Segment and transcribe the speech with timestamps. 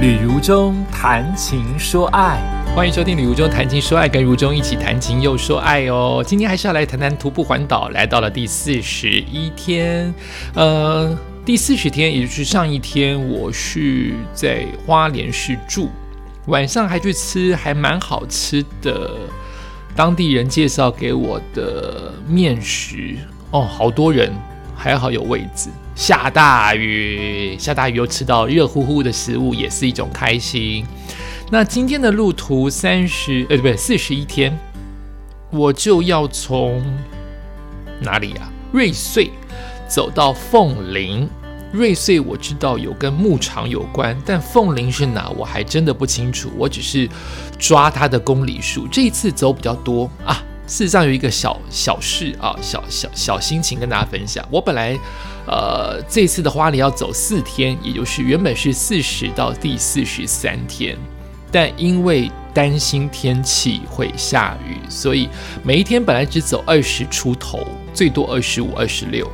[0.00, 2.40] 旅如中谈情说爱，
[2.74, 6.24] 欢迎收听《旅如中谈情说爱》，跟如中一起谈情又说爱哦。
[6.26, 10.10] 今天还是要来谈谈徒步环岛，来到了第四十一天。
[10.54, 15.90] 呃，第四十天，也就是上一天，我是在花莲市住，
[16.46, 19.10] 晚上还去吃还蛮好吃的
[19.94, 23.18] 当地人介绍给我的面食
[23.50, 24.32] 哦，好多人，
[24.74, 25.68] 还好有位置。
[26.00, 30.82] 下大雨，下大雨又吃到热乎乎的食物，也是一种开心。
[31.50, 34.58] 那今天的路途三十，呃，不对，四十一天，
[35.50, 36.82] 我就要从
[38.00, 38.50] 哪里呀？
[38.72, 39.30] 瑞穗
[39.86, 41.28] 走到凤林。
[41.70, 46.50] 瑞穗我知道有跟牧场有关，但凤林是哪，我还真的不清楚。
[46.56, 47.06] 我只是
[47.58, 48.88] 抓它的公里数。
[48.88, 50.42] 这一次走比较多啊。
[50.70, 54.46] 事实上有一个小小事啊，小小小心情跟大家分享。
[54.50, 54.96] 我本来。
[55.46, 60.96] 呃，这次的花莲要走四天，也就是原本是四十到第四十三天，
[61.50, 65.28] 但因为担心天气会下雨，所以
[65.64, 69.28] 每一天本来只走二十出头，最多二十五、二十六，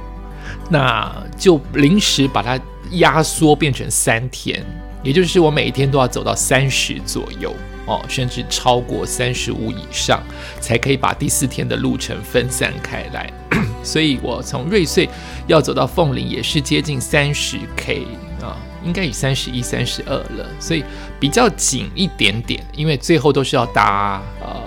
[0.71, 2.59] 那就临时把它
[2.93, 4.65] 压缩变成三天，
[5.03, 7.53] 也就是我每一天都要走到三十左右
[7.87, 10.23] 哦，甚至超过三十五以上，
[10.61, 13.33] 才可以把第四天的路程分散开来。
[13.83, 15.09] 所以我从瑞穗
[15.47, 18.05] 要走到凤林也是接近三十 K
[18.43, 20.85] 啊，应该以三十一、三十二了，所以
[21.21, 22.63] 比较紧一点点。
[22.75, 24.63] 因为最后都是要搭呃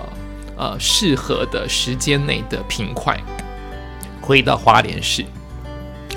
[0.56, 3.18] 呃适合的时间内的平快
[4.20, 5.24] 回到花莲市。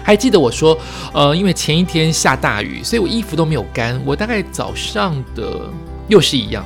[0.01, 0.77] 还记得我说，
[1.13, 4.01] 呃，因为前一天下大雨，所以我衣服都没有干。
[4.05, 5.69] 我大概早上的
[6.07, 6.65] 又是一样。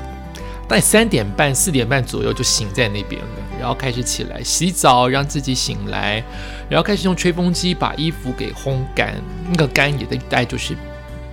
[0.67, 6.21] 大概三点半、四点半左右就醒在那边了，然后开始起来洗澡，让自己醒来，
[6.69, 9.15] 然后开始用吹风机把衣服给烘干。
[9.49, 10.75] 那个干也大概就是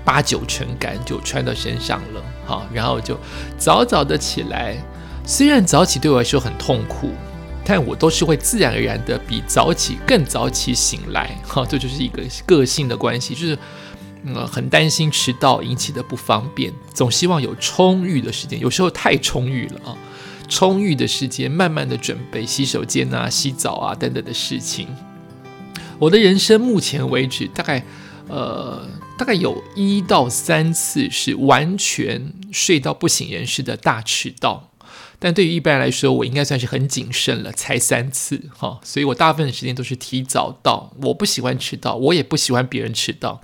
[0.05, 2.23] 八九成干，就穿到身上了。
[2.47, 3.19] 好，然后就
[3.59, 4.77] 早早的起来。
[5.27, 7.11] 虽然早起对我来说很痛苦，
[7.65, 11.37] 但我都是会自然而然的比早起更早起醒来。
[11.45, 13.59] 哈，这就是一个个性的关系，就是。
[14.27, 19.97] 呃，很担心迟到引起的不方便，总希望有充裕的时间，有时候太充裕了啊！
[20.49, 24.87] 充裕的时间，慢慢的准备洗手间啊、洗澡啊等等的事情。
[25.99, 27.85] 我的人生目前为止，大概
[28.29, 28.87] 呃，
[29.19, 34.71] 大概有一到三次是完全睡到不省人事的大迟到。
[35.25, 40.93] 但对于一般人来说，我应该算是很谨慎了，才三次哈，所以我大部分的时间都是提早到。
[41.01, 43.41] 我不喜欢迟到，我也不喜欢别人迟到。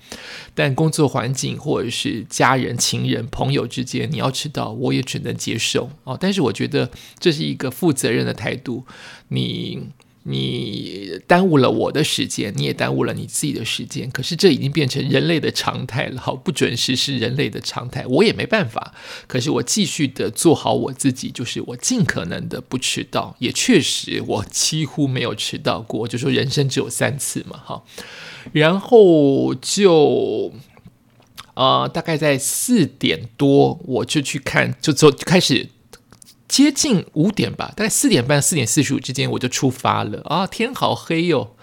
[0.55, 6.19] 但工作环境或者是家人、情人、朋友之间，你要迟到，我也只能接受哦。
[6.21, 8.85] 但是我觉得这是一个负责任的态度，
[9.29, 9.89] 你。
[10.31, 14.11] 你耽误了我的时间，你也耽误了你自己的时间。
[14.11, 18.95] 可是这已经变成人类的常态了，好，不准时是人类的常态，我也没办法。
[19.27, 27.83] 可是我继续的做好我自己，就是我尽可能的不迟到，也确实我几乎没有迟到过，就说人生只有三次嘛，哈。
[28.53, 30.53] 然后就
[31.55, 35.69] 啊，大概在四点多，我就去看，就走开始。
[36.51, 40.49] 接近五点吧，大概四点半、四点四十五之间，我就出发了啊！
[40.49, 41.55] 天好黑哟，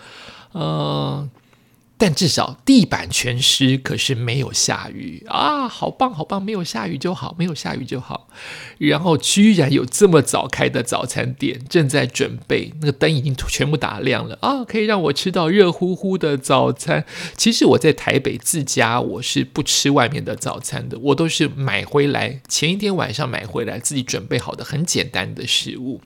[0.54, 1.30] 呃。
[1.98, 5.68] 但至少地板全湿，可是没有下雨啊！
[5.68, 8.28] 好棒，好棒，没有下雨就好，没有下雨就好。
[8.78, 17.04] 然后居然有这么早开的早餐店正在准备，那个灯已经全部打亮了啊，可以让我吃到热乎乎的早餐。
[17.36, 26.02] 其实我在台北自家，我是不吃外面的早餐的，我都是买回来，前一天晚上买回来自己准备好的很简单的食物。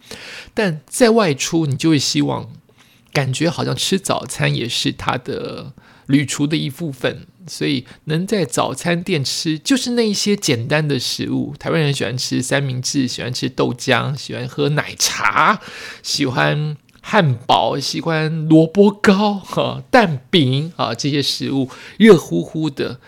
[0.54, 2.50] 但在外出，你就会希望。
[3.14, 5.74] 感觉好像吃早餐也是他的
[6.08, 11.54] 旅途的一部分，所以能在早餐店吃，就是那一些简单的食物。
[11.58, 15.60] 台湾人喜欢吃三明治，喜欢吃豆浆，喜欢喝奶茶，
[16.02, 23.00] 喜欢汉堡，喜欢萝卜糕、哈蛋饼啊这些食物，热乎乎的。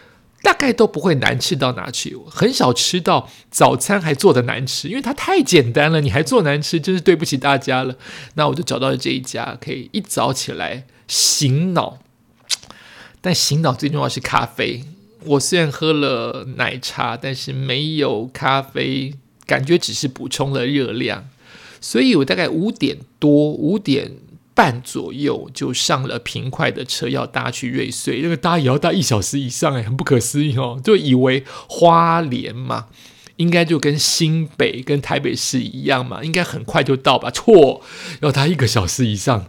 [0.43, 7.95] 大概都不会难吃到哪去，很少吃到早餐还做的难吃，因为它太简单了，你还做难吃，真是对不起大家了。
[8.33, 11.99] 那我就找到了这一家，可以一早起来醒脑，
[13.21, 14.83] 但醒脑最重要是咖啡。
[15.23, 21.29] 我虽然喝了奶茶，但是没有咖啡，感觉只是补充了热量，
[21.79, 24.11] 所以我大概五点多五点。
[24.53, 30.79] 半左右就上了平快的车，要搭去瑞穗，因为搭也要搭一小时以上，哎，很不可思议哦。
[30.83, 32.87] 就以为花莲嘛，
[33.37, 37.31] 应该就跟新北、跟台北市一样嘛，应该很快就到吧？
[37.31, 37.81] 错，
[38.21, 39.47] 要搭一个小时以上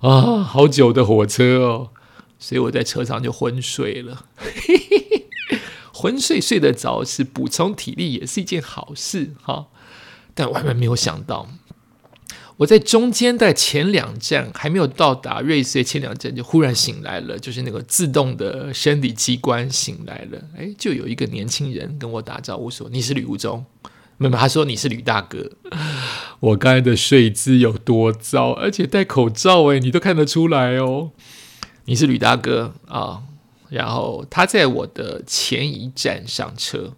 [0.00, 1.90] 啊，好久的火车哦。
[2.38, 4.26] 所以我在车上就昏睡了。
[5.94, 9.66] 昏睡睡得着是补充体力，也是一件好事哈。
[10.34, 11.48] 但万万没有想到，
[12.58, 20.40] 我在中间的前两站还没有到达瑞穗前两站，就忽然醒来了，就是那个自动的生理机关醒来了。
[20.56, 23.64] 哎，就有一个年轻人跟我打招呼说：“你是吕无中。”
[24.18, 25.50] 没有，他说你是吕大哥。
[26.38, 31.10] 我刚才的睡姿有多糟，而且戴口罩，哎，你都看得出来哦。
[31.86, 33.22] 你是吕大哥啊。
[33.70, 36.92] 然后他在我的前一站上车，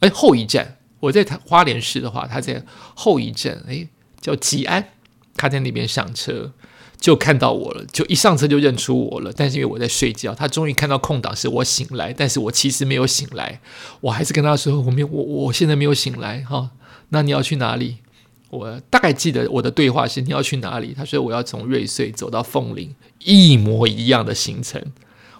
[0.00, 2.62] 哎，后一站我在他花莲市的话，他在
[2.94, 3.88] 后一站，哎，
[4.22, 4.88] 叫吉安，
[5.36, 6.52] 他在那边上车。
[6.98, 9.32] 就看到我了，就一上车就认出我了。
[9.36, 13.60] 但是因为我在睡觉，他终于看到空档是我醒来，但是我其实没有醒来，
[14.02, 16.70] 我还是跟他说我没有，我我现在没有醒来哈。
[17.08, 17.96] 那你要去哪里？
[18.50, 20.94] 我大概记得我的对话是你要去哪里？
[20.96, 24.80] 他说我要从瑞穗走到凤林，一模一样的行程。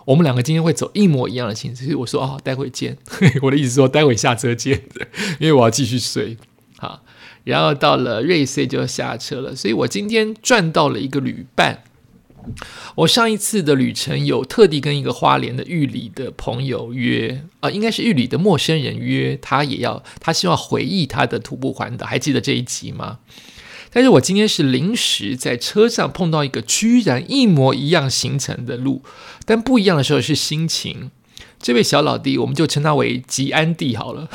[0.04, 1.84] 我们两个今天会走一模一样的行程。
[1.84, 2.98] 所以我说哦，待会见。
[3.40, 4.82] 我的意思说待会下车见，
[5.38, 6.36] 因为我要继续睡。
[7.44, 11.84] 然后到了瑞穗就下车了，所以我今天赚到了一个旅伴。
[12.96, 23.20] 我上一次的旅程有特地跟一个花莲的玉里的朋友约，啊，应该是玉里的陌生人约，他也要他希望回忆他的徒步环岛，还记得这一集吗？
[23.92, 29.02] 但是我今天是临时在车上碰到一个居然一模一样行程的路，
[29.44, 31.12] 但不一样的时候是心情。
[31.60, 34.28] 这位小老弟，我们就称他为吉安弟好了。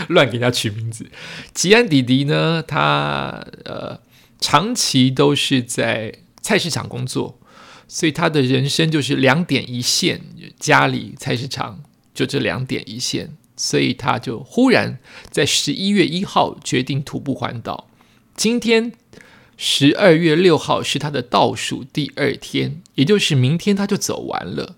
[0.08, 1.06] 乱给他取名字，
[1.52, 2.62] 吉安弟弟呢？
[2.66, 4.00] 他呃，
[4.38, 7.38] 长期都是在菜市场工作，
[7.86, 10.22] 所以他的人生就是两点一线，
[10.58, 11.82] 家里菜市场
[12.14, 14.98] 就这两点一线，所以他就忽然
[15.30, 17.88] 在十一月一号决定徒步环岛。
[18.34, 18.92] 今天
[19.56, 24.76] 十二月六号是他的倒数第二天，也就是明天他就走完了。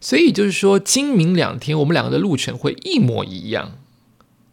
[0.00, 3.77] 所以就是说，今明两天我们两个的路程会一模一样。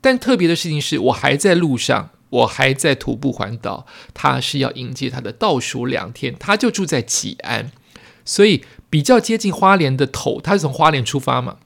[0.05, 3.87] 但特别的事情是，我还在路上，我还在徒步环岛。
[4.13, 7.71] 他是要迎接他的倒数两天，他就住在吉安，
[8.23, 10.39] 所以比较接近花莲的头。
[10.39, 11.57] 他是从花莲出发嘛？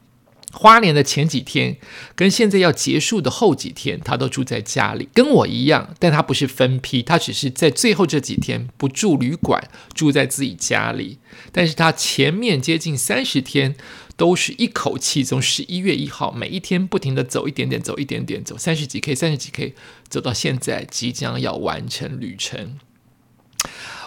[0.54, 1.76] 花莲的前几天
[2.16, 5.94] 跟现在要结束的后几天，他都住在家里，跟我一样。
[6.00, 11.20] 但他不是分批，他只是在最后这几天不住旅馆，住在自己家里。
[11.52, 13.76] 但是他前面接近三十天。
[14.20, 19.74] 都是一口气从十一月一号每一天不停的走一点点，走一点点，走三十几 K，三十几 K，
[20.10, 22.78] 走到现在即将要完成旅程。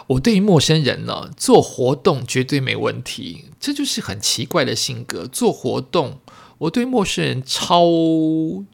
[0.09, 5.27] 我对于陌生人呢，做活动绝对没问题，这就是很奇怪的性格。
[5.27, 6.21] 做活动，
[6.59, 7.87] 我对陌生人超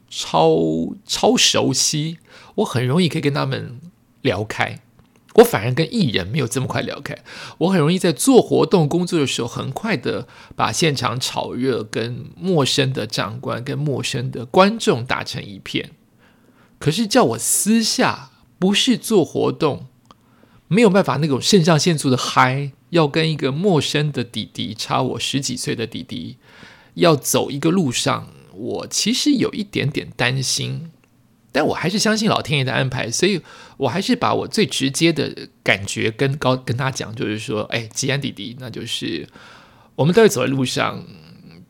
[0.09, 0.57] 超
[1.05, 2.17] 超熟悉，
[2.55, 3.79] 我很容易可以跟他们
[4.21, 4.81] 聊开。
[5.35, 7.15] 我反而跟艺人没有这么快聊开，
[7.59, 15.91] 我很容易在做活动工作的时候，很快的把现场炒热，跟陌生的长官、跟陌生的观众打成一片。
[16.79, 19.85] 可是叫我私下不是做活动，
[20.67, 26.37] 没有办法那种肾上腺素的嗨，要跟一个陌生的弟弟，差我十几岁的弟弟，
[26.95, 30.89] 要走一个路上，我其实有一点点担心。
[31.51, 33.41] 但我还是相信老天爷的安排，所以
[33.79, 39.25] 我还是把我最直接的感觉跟高跟他讲，就是说，哎，吉安弟弟，那就是
[39.95, 41.05] 我们都会走在路上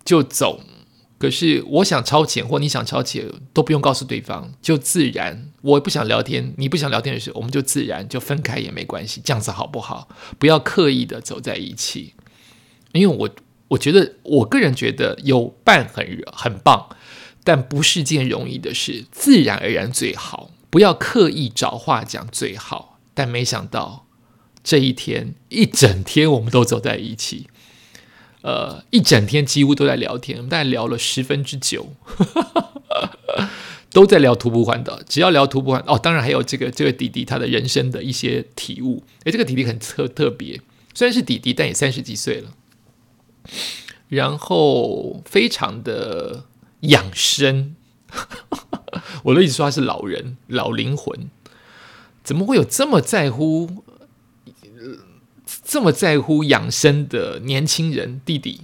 [0.03, 0.61] 就走，
[1.19, 5.51] 可是我想超前或你想超前都不用告诉对方，就自然。
[5.61, 10.09] 我不想聊天，你不想聊天的时候，我们就自然就分开也没关系，这样子好不好？
[10.39, 12.15] 不要刻意的走在一起，
[12.93, 13.29] 因为我
[13.67, 16.89] 我觉得我个人觉得有伴很很棒。
[17.41, 22.99] 但不是件容易的事，自然而然最好，不要刻意找话讲最好。
[23.13, 24.05] 但没想到
[24.63, 27.47] 这一天一整天我们都走在一起，
[28.41, 31.93] 呃，一整天几乎都在聊天，我们大概聊了十分之九，
[33.91, 35.01] 都在聊徒步环岛。
[35.07, 39.03] 只要聊徒步环哦，当然还有这个这个弟弟他的人生的一些体悟。
[39.25, 40.61] 诶，这个弟弟很特特别，
[40.93, 42.51] 虽然是弟弟，但也三十几岁了，
[44.07, 46.45] 然后非常的。
[46.83, 47.75] 养生，
[49.23, 51.29] 我都一直说他是老人、老灵魂，
[52.23, 53.83] 怎么会有这么在乎、
[55.63, 58.61] 这么在乎养生的年轻人弟弟？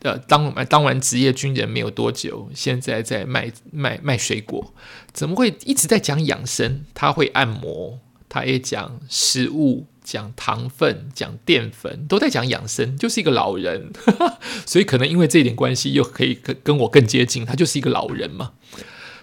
[0.00, 4.72] 呃，当当完职业军人没有多久，现在在卖卖卖水果，
[5.12, 6.84] 怎么会一直在讲养生？
[6.94, 9.86] 他会按摩，他也讲食物。
[10.08, 13.92] 讲糖分，讲淀粉，都在讲养生，就是一个老人，
[14.64, 17.44] 所以可能因为这一点关系，又可以跟跟我更接近。
[17.44, 18.52] 他就是一个老人嘛，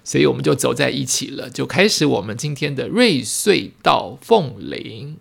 [0.05, 5.17] 所以我们就走在一起了，就开始我们今天的瑞穗到凤林。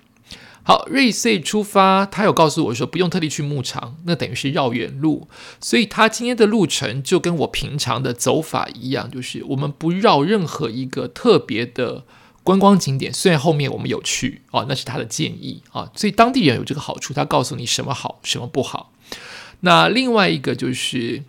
[0.67, 5.29] 好，瑞穗出发，他有告诉我说不用特地去牧场，那等于是绕远路，
[5.61, 12.05] 所以他今天的路程就跟我平常的走法一样，就是我们不绕任何一个特别的
[12.43, 13.12] 观光景点。
[13.12, 18.93] 虽然后面我们有去哦，那是他的建议啊，所以当地人有这个好处，他告诉你什么好，什么不好。
[19.61, 21.23] 那另外一个就是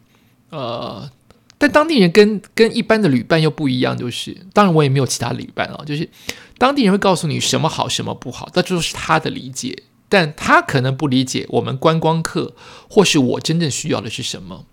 [0.49, 1.09] 呃。
[1.57, 6.09] 但当地人跟跟一般的旅伴又不一样，就是当然我也没有其他旅伴啊，就是
[6.57, 12.53] 当地人会告诉你什么好什么不好，那就是他的理解，但他可能不理解我们观光客
[12.89, 14.65] 或是我真正需要的是什么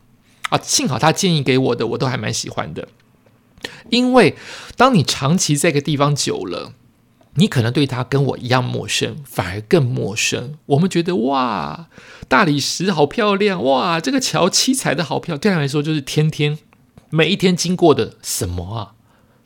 [0.51, 0.59] 啊。
[0.63, 2.89] 幸好他建议给我的我都还蛮喜欢的，
[3.91, 4.37] 因为
[4.77, 6.73] 当你长期在一个地方久了，
[7.37, 10.55] 你可能对他跟我一样陌生，反而更陌生。
[10.67, 11.89] 我们觉得哇，
[12.27, 16.59] 大理石好漂亮，哇，这个桥七彩的好漂亮，对他来说就是天天。
[17.15, 18.95] 每一天经过的什么啊？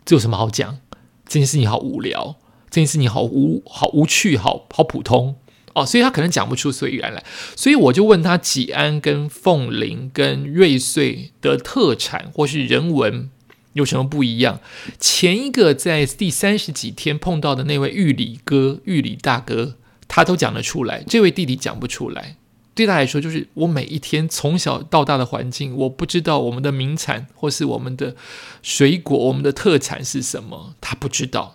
[0.04, 0.78] 这有什么好讲？
[1.26, 2.36] 这件事情好无聊，
[2.70, 5.34] 这件事情好无好无趣，好好普通
[5.74, 7.24] 哦，所以他可能讲不出所以然来。
[7.56, 13.28] 所以我就问他，吉安跟凤林跟瑞穗的特产或是人文
[13.72, 14.60] 有什么不一样？
[15.00, 19.74] 前一个在第三十几天碰到的那位玉里哥、玉里大哥，
[20.06, 22.36] 他都讲得出来，这位弟弟讲不出来。
[22.76, 28.14] 对他来说，就是我每一天从小到大的环境，我不知道我们的名产或是我们的
[28.60, 31.54] 水果、我们的特产是什么，他不知道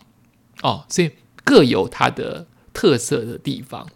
[0.64, 1.12] 哦，所以
[1.44, 3.88] 各有它的特色的地方。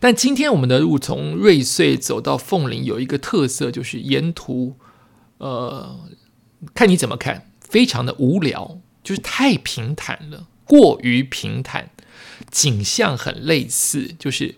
[0.00, 4.74] 但今天我们的路从瑞穗走到凤林，有一个特色，就是沿途
[5.38, 6.00] 呃，
[6.74, 11.90] 看你怎么看，非常的无聊，就是太平坦了，过于平坦，
[12.50, 14.56] 景象很类似，就是。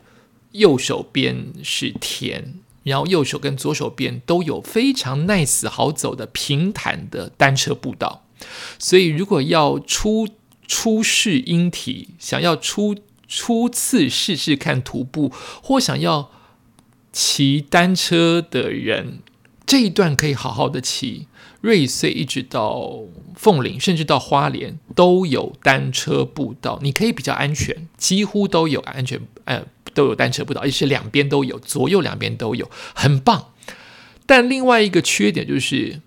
[0.52, 8.24] 右手边是田，然后右手跟左手边都有非常 nice 好走的平坦的单车步道，
[8.78, 10.28] 所以如果要初
[10.66, 12.96] 初试英体，想要初
[13.28, 16.30] 初次试试看徒步，或想要
[17.12, 19.20] 骑单车的人，
[19.64, 21.28] 这一段可以好好的骑。
[21.60, 23.00] 瑞穗一直到
[23.34, 29.66] 凤岭，甚至到花莲都有单车步道，你可以比较安全，几乎都有安全，呃。
[29.94, 33.52] 都有单车步道，而且是两边都有，左右两边都有，很棒。
[34.26, 36.00] 但另外一个缺点就是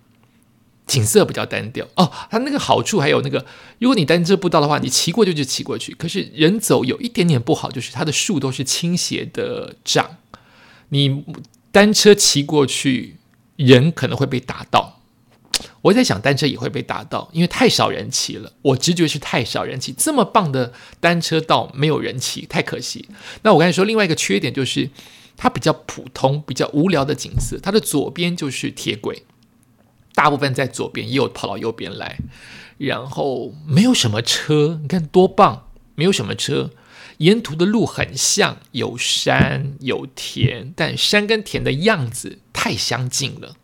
[0.86, 2.10] 景色比较单调哦。
[2.30, 3.44] 它那个好处还有那个，
[3.78, 5.94] 如果你单车步道的话，你骑过去就骑过去。
[5.94, 10.16] 可是人走有一点点不好，就是它的树都是倾斜的长，
[10.88, 11.24] 你
[11.70, 13.16] 单车骑过去，
[13.56, 14.93] 人可能会被打到。
[15.84, 18.50] 我在想，单车也会被打到，因为太少人骑了。
[18.62, 23.06] 我直觉是太少人骑，这么棒的单车道没有人骑，太可惜。
[23.42, 24.88] 那我刚才说另外一个缺点就是，
[25.36, 27.58] 它比较普通、比较无聊的景色。
[27.62, 29.24] 它的左边就是铁轨，
[30.14, 32.18] 大部分在左边，也有跑到右边来，
[32.78, 34.78] 然后没有什么车。
[34.80, 36.70] 你看多棒，没有什么车。
[37.18, 43.56] 沿途的路很像，有山有田，但山跟田的样子太相近了。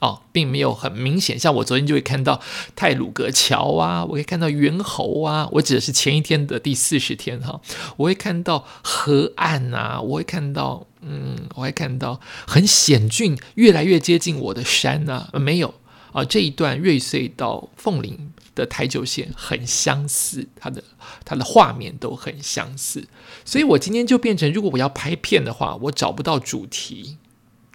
[0.00, 2.40] 哦，并没有很明显，像我昨天就会看到
[2.76, 7.60] 泰鲁阁桥啊，我可以看到猿猴啊，我指的是前一天的第四十天哈，
[7.96, 15.74] 我会看到河岸啊，我会看到，嗯，我会看到很险峻、越来越接近我的山呐，没有
[16.12, 20.80] 啊，这一段瑞穗到凤林的台九线很相似，它的
[21.24, 23.08] 它的画面都很相似，
[23.44, 27.16] 所以我今天就变成，如果我要拍片的话，我找不到主题。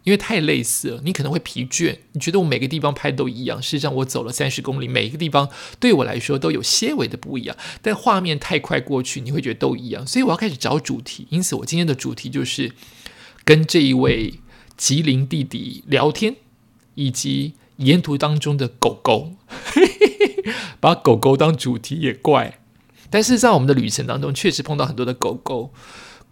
[0.04, 1.98] 因为太类似了，你可能会疲倦。
[2.12, 7.56] 你觉得我每个地方拍都一样，事实上我走了三十公里，每一个地方对我来说都有些微的不一样。
[7.82, 10.06] 但画面太快过去，你会觉得都一样。
[10.06, 11.28] 所以我要开始找主题。
[11.30, 12.74] 因此，我今天的主题就是
[13.46, 14.34] 跟这一位
[14.76, 16.36] 吉林弟弟聊天，
[16.96, 19.34] 以及沿途当中的狗狗。
[20.82, 22.60] 把狗狗当主题也怪，
[23.10, 25.74] 但事实上我们的旅程当中确实碰到很多的狗狗。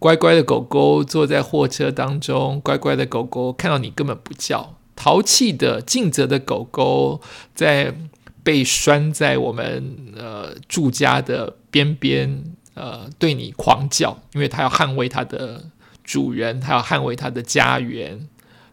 [0.02, 7.20] 乖乖的狗狗坐在货车当中，乖乖的狗狗看到你根本不叫，淘气的尽责的狗狗
[7.54, 7.94] 在
[8.42, 12.42] 被拴在我们呃住家的边边，
[12.74, 15.66] 呃对你狂叫，因为它要捍卫它的
[16.02, 18.26] 主人，它要捍卫它的家园，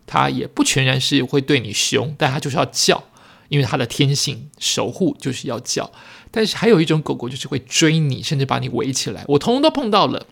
[0.08, 3.04] 它也不全然是会对你凶，但它就是要叫，
[3.50, 5.92] 因为它的天性守护就是要叫。
[6.32, 10.26] 但是还有一种狗狗就是会追你，甚至把你围起来，我通通都碰到了。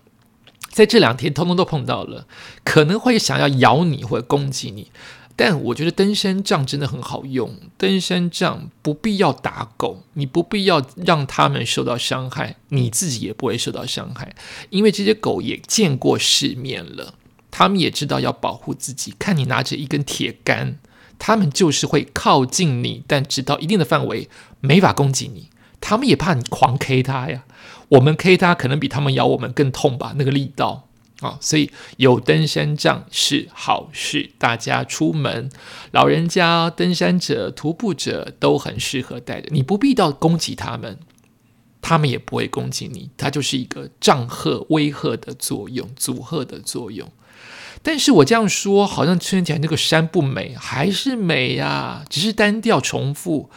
[0.77, 2.27] 在这两天，通通都碰到了，
[2.63, 4.91] 可能会想要咬你或者攻击你，
[5.36, 7.55] 但我觉得登山杖真的很好用。
[7.79, 14.36] 登山杖不必要打狗，你不必要让他们受到伤害，你自己也不会受到伤害，
[14.69, 17.15] 因为这些狗也见过世面了，
[17.50, 19.15] 他们也知道要保护自己。
[19.17, 20.77] 看你拿着一根铁杆，
[21.17, 24.29] 他们就是会靠近你，但直到一定的范围，
[24.62, 25.50] 没法攻击你。
[25.81, 27.46] 他们也怕你狂 K 他呀。
[27.89, 30.88] 我们 K 他可能比他们咬我们更痛吧，那个力道
[31.22, 31.38] 啊。
[31.39, 35.50] 所以有登山杖是好事，大家出门，
[35.91, 39.48] 老人家、登山者、徒步者都很适合带着。
[39.51, 41.00] 你不必到攻击他们，
[41.82, 43.10] 他们也不会攻击你。
[43.15, 47.10] 它就是一个障吓、威吓的作用，阻吓的作用。
[47.84, 53.50] 但是我这样说，好像听起来那个山不美，还是美呀，只是单调重复。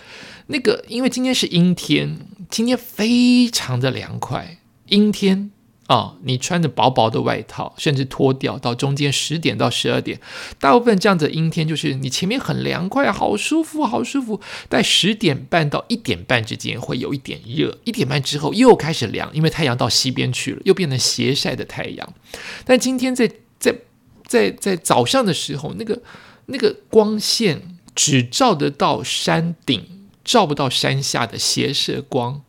[0.46, 2.18] 那个，因为今天是阴天，
[2.50, 4.59] 今天非常的凉快。
[4.88, 5.52] 阴天
[5.87, 10.21] 啊，你穿着薄薄的外套，甚至脱掉到中间十点到十二点，
[10.59, 14.40] 大部分这样的阴天就是你前面很凉快，好舒服，好舒服。
[14.69, 22.14] 在十点半到一点半之间会有一点热，一点半之后又开始凉，因为太阳到西边去了，又变成斜晒的太阳。
[22.64, 23.30] 但今天在
[23.61, 23.75] 在
[24.26, 26.02] 在在早上的时候，那个
[26.47, 30.00] 那个光线只照得到山顶。
[30.24, 32.42] 照不到山下的斜射光，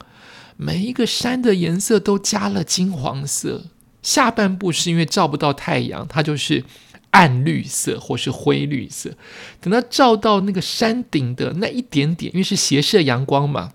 [0.58, 3.64] 每一个山的颜色都加了金黄色。
[4.02, 6.64] 下半部是因为照不到太阳，它就是
[7.12, 9.12] 暗绿色或是灰绿色。
[9.60, 13.74] 等它照到那个山顶的那一点点，因为是斜射阳光嘛。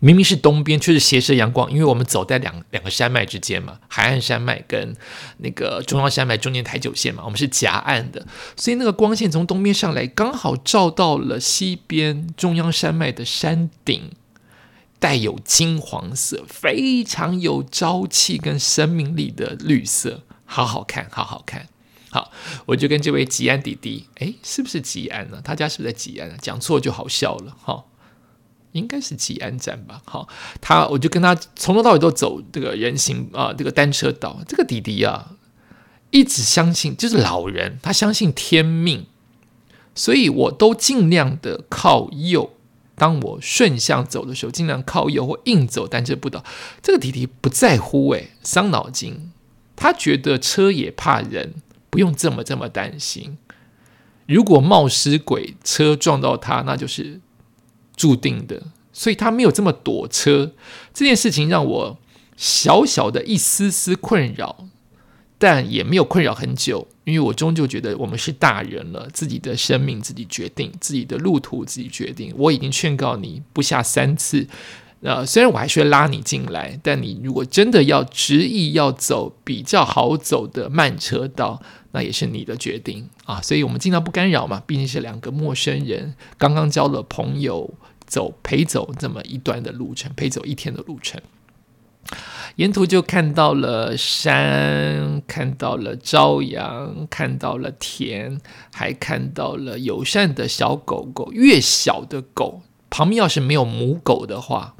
[0.00, 4.94] 明明是东边，却是斜射阳光，因为我们走在两两个山脉之间嘛，海岸山脉跟
[5.38, 8.24] 那个中央山脉中间台九线嘛，我们是夹岸的，
[8.56, 14.10] 所以那个光线从东边上来，刚好照到了西边中央山脉的山顶，
[15.00, 21.66] 带有金黄色，非常有朝气跟生命力的绿色，好好看，好好看。
[22.10, 22.32] 好，
[22.66, 25.40] 我就跟这位吉安弟弟，哎，是不是吉安呢？
[25.44, 26.36] 他家是不是在吉安啊？
[26.40, 27.84] 讲错就好笑了，哈。
[28.72, 30.28] 应该是吉安站吧，好，
[30.60, 34.40] 他我就跟他从头到尾都走这个人行啊，这个单车道。
[34.46, 35.32] 这个弟弟啊，
[36.10, 39.06] 一直相信就是老人，他相信天命，
[39.94, 42.52] 所以我都尽量的靠右。
[42.94, 46.44] 当我顺向走的时候，尽量靠右或硬走单车步道。
[46.82, 49.32] 这个弟弟不在乎，诶，伤脑筋。
[49.76, 51.54] 他觉得车也怕人，
[51.88, 53.38] 不用这么这么担心。
[54.26, 57.20] 如果冒失鬼车撞到他，那就是。
[57.98, 58.62] 注定的，
[58.92, 60.52] 所以他没有这么躲车。
[60.94, 61.98] 这件事情让我
[62.36, 64.68] 小小的一丝丝困扰，
[65.36, 72.32] 但也没有困扰很久，因为我终究觉得我们是大人了，自己的生命自己决定，自己的路途自己决定。
[72.36, 74.46] 我已经劝告你不下三次，
[75.02, 81.60] 呃，虽然我还是会拉你进来，但你如果真的要执意要走比较好走的慢车道，
[81.92, 83.40] 那也是你的决定啊。
[83.42, 87.74] 所以我们尽量不干扰嘛，毕竟是两个陌生人，刚刚交了朋友。
[88.08, 91.20] 走陪走这么一段的路程，陪走一天的路程，
[92.56, 98.40] 沿途就看到了山，看到了朝阳，看到了田，
[98.72, 101.30] 还看到了友善的小狗狗。
[101.32, 104.74] 越小的狗旁边要是没有母狗的话，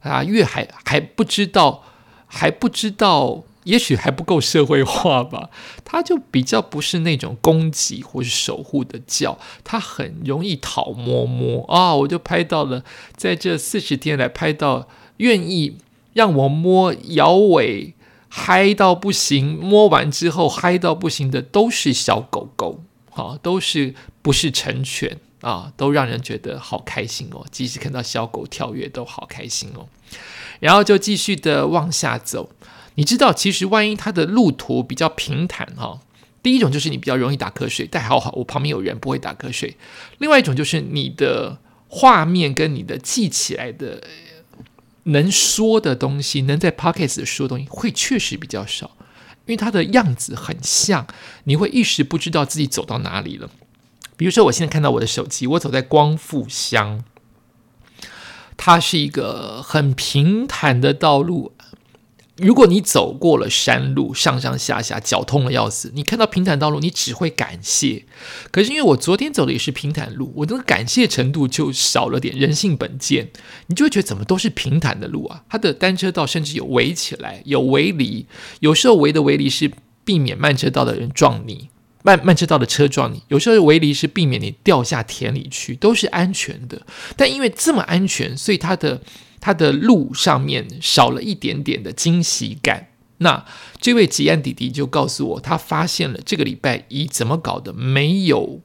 [0.00, 1.82] 啊，越还还不知道，
[2.26, 3.44] 还不知道。
[3.64, 5.50] 也许还不够社会化吧，
[5.84, 11.94] 它就比较不是那种攻击或是守护的叫，它很容易讨摸摸啊！
[11.94, 12.82] 我就拍到了，
[13.16, 15.76] 在这四十天来拍到愿意
[16.14, 17.94] 让我摸摇尾
[18.28, 22.80] 嗨到不行，摸完之后嗨到不行的都是小狗狗，
[23.12, 27.44] 啊，都是不是成犬啊，都让人觉得好开心哦！
[27.50, 29.86] 即使看到小狗跳跃都好开心哦，
[30.60, 32.48] 然后就继续的往下走。
[32.96, 36.00] 你知道，其实万一它的路途比较平坦哈，
[36.42, 39.76] 第一种就是你比较容易打瞌睡，但还好我旁边有人不会打瞌睡。
[40.18, 44.02] 另外一种就是你的画面跟你的记起来的
[45.04, 48.96] 能说的东西，能在 pockets 说的东西会确实比较少，
[49.46, 51.06] 因为它的样子很像，
[51.44, 53.50] 你会一时不知道自己走到哪里了。
[54.16, 57.02] 比如说，我现在看到我的手机，我走在光复乡，
[58.58, 61.54] 它是一个很平坦的道路。
[62.40, 68.04] 如果你走过了山路，上上下下，脚痛的要死，你看到平坦道路，你只会感谢。
[68.50, 72.36] 可是因为我昨天走的也是平坦路，我那个感谢程度就少了点。
[72.36, 73.28] 人性本贱，
[73.66, 75.44] 你就会觉得怎么都是平坦的路啊？
[75.48, 78.26] 它的单车道甚至有围起来，有围篱，
[78.60, 79.70] 有时候围的围篱是
[80.04, 81.68] 避免慢车道的人撞你，
[82.02, 86.80] 慢慢车道的车撞你；有时候围篱是避免你掉下田里去，都是安全的。
[87.16, 89.00] 但因为这么安全，所以它的。
[89.40, 92.88] 他的路上面少了一点点的惊喜感。
[93.18, 93.44] 那
[93.78, 98.62] 这位吉安弟弟就告诉我，他发现了这个礼拜一怎么搞的，没有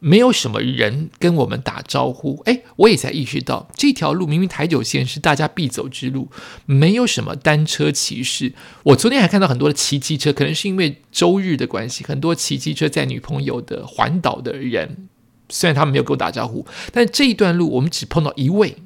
[0.00, 2.42] 没有什么人跟我们打招呼。
[2.46, 6.28] 哎，我也才意识到，这条路明明台九线是大家必走之路，
[6.64, 8.52] 没有什么单车骑士。
[8.82, 15.08] 我昨天还看到很多的骑机车，可能是因为周日的关系，很多骑机车在女朋友的环岛的人，
[15.48, 18.76] 虽然他们没有跟我打招呼，但这一段路我们只碰到一位。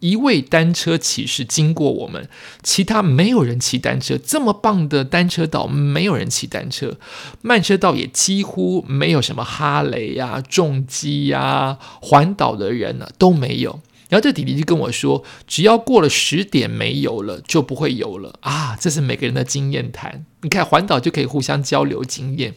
[0.00, 2.28] 一位单车骑士经过我们，
[2.62, 4.18] 其他没有人骑单车。
[4.18, 6.96] 这么棒的单车道，没有人骑单车，
[7.42, 13.80] 慢车道也几乎没有什么哈雷呀、重机呀、环岛的人呢都没有。
[14.08, 18.76] 然后这弟弟就跟我说，只要过了十点没有了，就不会有了啊！
[18.80, 20.24] 这是每个人的经验谈。
[20.42, 22.54] 你看环岛就可以互相交流经验。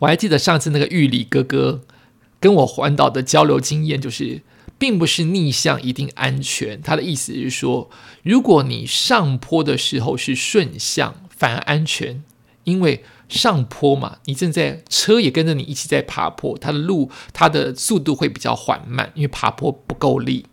[0.00, 1.80] 我还记得上次那个玉里哥哥
[2.38, 4.42] 跟我环岛的交流经验，就是
[4.84, 6.82] 并不是逆向一定安全。
[6.82, 7.88] 他的意思是说，
[8.22, 12.22] 如果你上坡的时候是顺向，反而安全，
[12.64, 20.44] 因为上坡嘛，你正在车也跟着你一起在爬坡，它的路它的速度会比较缓慢，因为爬坡不够力。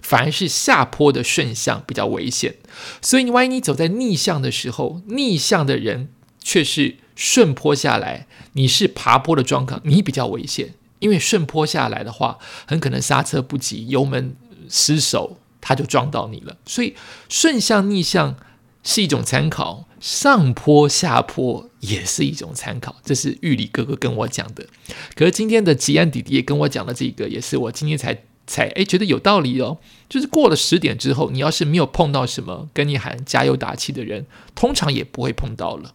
[0.00, 2.54] 反而是下坡的顺向比较危险，
[3.02, 14.36] 所以你万一你走在逆向的时候，逆向的人却是顺坡下来，你是爬坡的状况，你比较危险，因为顺坡下来的话，很可能刹车不及，油门
[14.68, 16.56] 失手，他就撞到你了。
[16.64, 16.94] 所以
[17.28, 18.36] 顺向逆向
[18.84, 24.66] 是一种参考，上坡下坡也是一种参考，这是玉里哥哥跟我讲的。
[25.16, 28.22] 可是今天的吉安弟弟也跟我讲了这个，也是我今天才。
[28.46, 29.78] 才哎，觉得有道理哦。
[30.08, 35.94] 就是过了十点之后，你要是没有碰到什么跟你喊加油打气的人，通常也不会碰到了。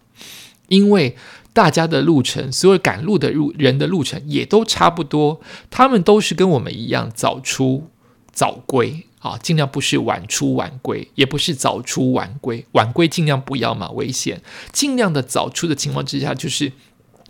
[0.69, 1.17] 因为
[1.55, 5.39] 大家的路程，所有赶路的路人的路程也都差不多，
[5.69, 7.89] 他们都是跟我们一样早出
[8.33, 14.41] 早归啊，尽量不是晚出晚归，也不是早出晚归，晚归尽量不要嘛，危险。
[14.73, 16.73] 尽量的早出的情况之下，就是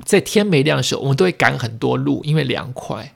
[0.04, 3.14] 在天没亮的时候，我们都会赶很多路，因为凉快。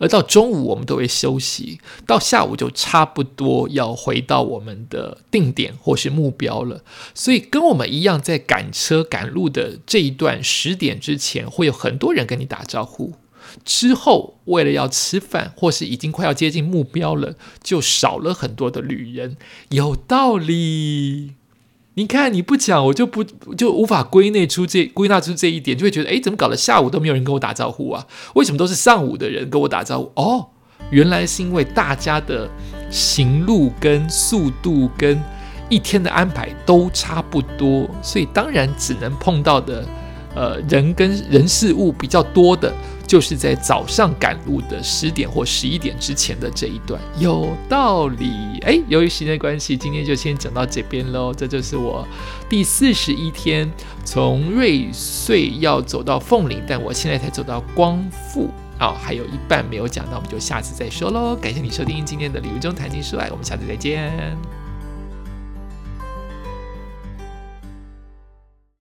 [0.00, 6.82] 而到中午我们都会休息，到下午就差不多要回到我们的定点或是目标了。
[7.14, 13.12] 所以跟我们一样在赶车赶路的这一段十点之前，会有很多人跟你打招呼。
[13.64, 19.36] 之后为了要吃饭或是已经快要接近目标了，就少了很多的旅人。
[19.68, 21.34] 有道理。
[22.00, 26.56] 你看，你不讲，我就不就无法归内出这归纳出这一点，就会觉得，哎，怎么搞的？
[26.56, 28.06] 下午都没有人跟我打招呼啊？
[28.34, 30.10] 为什么都是上午的人跟我打招呼？
[30.14, 30.46] 哦，
[30.90, 32.48] 原来是因为大家的
[32.88, 35.22] 行路跟速度跟
[35.68, 39.84] 一天的安排都差不多，所以当然只能碰到的，
[40.34, 42.72] 呃，人跟人事物比较多的。
[43.10, 48.30] 就是在早上赶路的十点或十一点之前的这一段，有道理。
[48.62, 51.34] 哎，由于时间关系，今天就先讲到这边喽。
[51.34, 52.06] 这就是我
[52.48, 53.68] 第四十一天
[54.04, 61.34] 从瑞穗要走到凤林，但我现在才走到光复啊，还有一半没有讲到，我们就下次再说喽。
[61.34, 64.59] 感谢你收听今天的《礼物中谈情说爱》，我们下次再见。